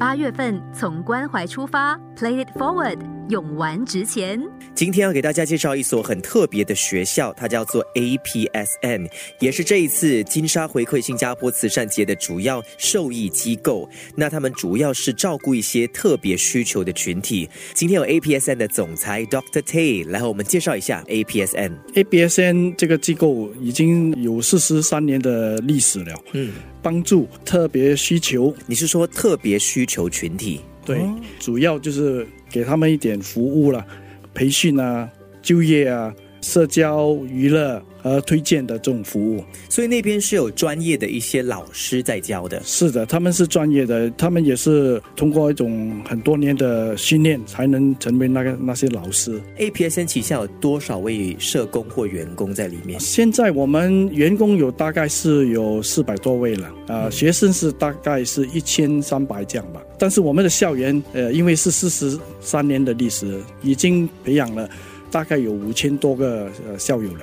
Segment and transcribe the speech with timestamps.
[0.00, 4.42] 八月份从关怀出发，Play it forward，勇玩直前。
[4.74, 9.10] 今天要给大家介绍一所很特别的学校，它叫做 APSN，
[9.40, 13.86] 也是这一次金沙回馈新加坡慈善节的主要受益机构。
[14.16, 17.46] 那他们主要是照顾一些特别需求的群体。
[17.74, 19.60] 今天有 APSN 的总裁 Dr.
[19.60, 21.72] Tay 来和我们介绍一下 APSN。
[21.92, 30.60] APSN 这个机构已经有四十三年的历史了，嗯，帮助特别需求，你是说特别需求群体？
[30.84, 31.02] 对，
[31.38, 33.86] 主要就是给他们一点服务了，
[34.32, 35.08] 培训啊、
[35.42, 39.44] 就业啊、社交、娱乐和推荐的这种服务。
[39.68, 42.62] 所以那边是有专业的一些老师在教的。
[42.64, 49.40] 是的，他们是专业的，他们也是通过一种很多年的训练才能成为那个那些老师。
[49.58, 52.98] APSN 旗下有多少位社工或员工在里面？
[53.00, 59.80] 现在我们员工有大概是有四百多位了，啊、学生是大概是一千三百这样吧。
[59.98, 64.68] 但是我们的校园，呃，因为是四十三年的历史，已经培养了
[65.10, 67.20] 大概有五千多个呃校友了。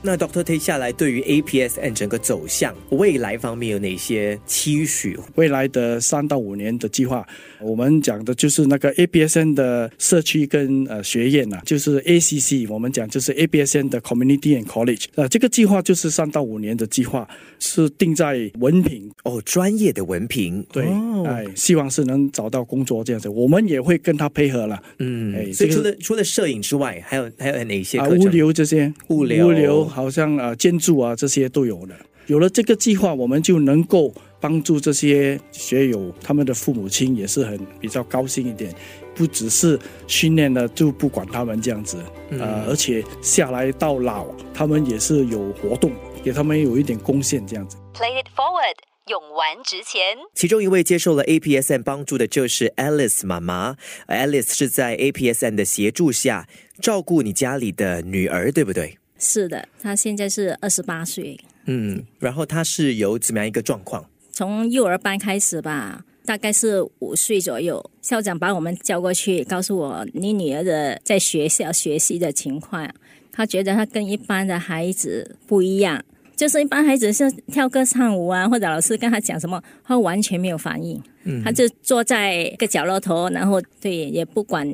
[0.00, 0.44] 那 Dr.
[0.44, 5.18] Tay 下来对于 APSN 整个走向未来方面有哪些期许？
[5.34, 7.26] 未来的三到五年的计划，
[7.60, 15.06] 我们讲的就是那个 APSN 的社区跟呃学院呐、就是 ACC，我们讲就是 APSN 的 Community and College。
[15.16, 20.64] 呃，这个计划就是三到五年的计划，是定在文凭哦，专业的文凭。
[20.72, 24.80] 对，哦哎，希望是能找到工作这样子，我们也会跟他配合了。
[24.98, 28.08] 嗯，哎所以除这个了除了摄影之外，还有还有哪些啊？
[28.08, 31.96] 物流这些，物流物流好像啊建筑啊这些都有的。
[32.26, 38.70] 有了这个计划，我们就能够帮助这些学友，他们的父母亲也是很比较高兴一点，
[39.14, 41.96] 不只是训练了就不管他们这样子，
[42.28, 45.90] 嗯呃，而且下来到老，他们也是有活动，
[46.22, 47.78] 给他们有一点贡献这样子。
[47.94, 50.18] Play it forward，勇玩直前。
[50.34, 53.76] 其中一位接受了 APSN 帮助的就是 Alice 妈妈。
[54.06, 56.46] Alice 是在 APSN 的协助下
[56.82, 58.98] 照顾你家里的女儿，对不对？
[59.18, 64.04] 是的，他现在是二十八岁，嗯，然后他是有怎么样一个状况？
[64.30, 67.84] 从幼儿班开始吧，大概是五岁左右。
[68.00, 72.88] 校长把我们叫过去，告诉我你女儿的在学校学习的情况。
[73.32, 76.04] 他觉得他跟一般的孩子不一样，
[76.36, 81.00] 就是一般孩子是跳歌唱舞啊，或者老师跟他讲什么，他完全没有反应，
[81.44, 84.66] 他就坐在一个角落头，然后对也不管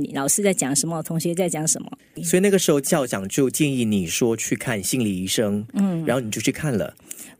[0.00, 1.90] 你老师在讲什么，同学在讲什么。
[2.22, 6.94] 所以那个时候校长就建议你说去看心理医生，嗯，然后你就去看了。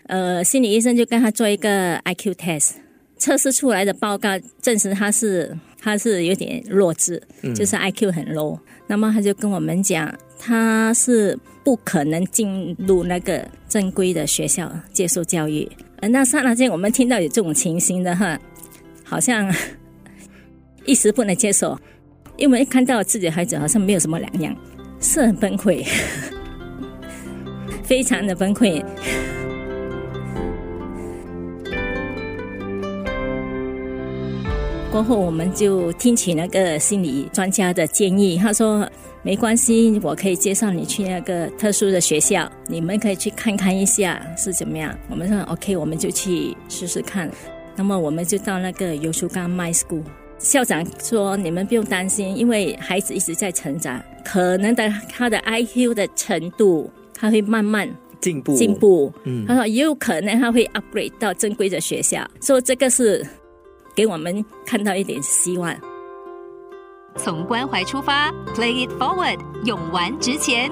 [0.06, 2.72] 呃，心理医生就跟他做一个 IQ test，
[3.16, 7.22] 测试出来的报告证实他是他是有点弱智，
[7.54, 8.59] 就是 IQ 很 low。
[8.87, 15.70] 那么他就跟我们讲，他是不可能进入那个正规的学校接受教育。
[16.00, 18.37] 呃，那刹那间我们听到有这种情形的哈，
[19.04, 19.54] 好像
[20.87, 21.78] 一时不能接受，
[22.41, 24.56] 因为看到自己的孩子好像没有什么两样，
[24.99, 25.87] 是很崩溃，
[27.84, 28.83] 非常的崩溃。
[34.91, 38.37] 过后，我们就听取那个心理专家的建议。
[38.39, 38.91] 他说
[39.23, 47.31] ：“没关系，我可以介绍你去那个特殊的学校，你们可以去看看一下是怎么样。”我们说：“OK，我们就去试试看。”
[47.77, 50.03] 那么我们就到那个尤苏干麦 school。
[50.41, 57.89] 校长说：“你们不用担心，因为孩子一直在成长，可能的他的 IQ 的程度，他会慢慢
[58.21, 59.12] 进步，进步。
[59.25, 63.25] 嗯他说也有可能他会 upgrade 到正规的学校，所以这个是
[63.95, 65.77] 给我们看到一点希望。
[67.17, 70.71] 从关怀出发，Play it forward，勇玩直前。